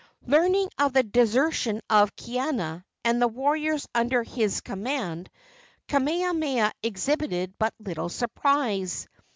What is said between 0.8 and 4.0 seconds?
the desertion of Kaiana and the warriors